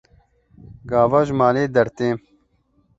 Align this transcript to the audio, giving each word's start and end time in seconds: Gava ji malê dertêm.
Gava 0.89 1.19
ji 1.27 1.33
malê 1.41 1.63
dertêm. 1.75 2.15